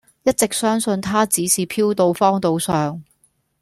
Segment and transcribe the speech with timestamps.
[0.23, 3.03] 一直相信他只是飄到荒島上